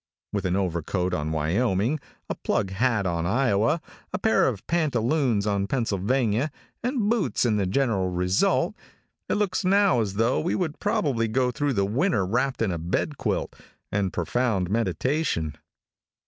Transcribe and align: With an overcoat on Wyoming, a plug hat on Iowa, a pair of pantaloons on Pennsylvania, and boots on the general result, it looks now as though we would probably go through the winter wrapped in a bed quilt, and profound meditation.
With 0.33 0.45
an 0.47 0.55
overcoat 0.55 1.13
on 1.13 1.31
Wyoming, 1.31 1.99
a 2.27 2.33
plug 2.33 2.71
hat 2.71 3.05
on 3.05 3.27
Iowa, 3.27 3.79
a 4.11 4.17
pair 4.17 4.47
of 4.47 4.65
pantaloons 4.65 5.45
on 5.45 5.67
Pennsylvania, 5.67 6.51
and 6.81 7.07
boots 7.07 7.45
on 7.45 7.57
the 7.57 7.67
general 7.67 8.09
result, 8.09 8.73
it 9.29 9.35
looks 9.35 9.63
now 9.63 10.01
as 10.01 10.15
though 10.15 10.39
we 10.39 10.55
would 10.55 10.79
probably 10.79 11.27
go 11.27 11.51
through 11.51 11.73
the 11.73 11.85
winter 11.85 12.25
wrapped 12.25 12.63
in 12.63 12.71
a 12.71 12.79
bed 12.79 13.19
quilt, 13.19 13.55
and 13.91 14.11
profound 14.11 14.71
meditation. 14.71 15.55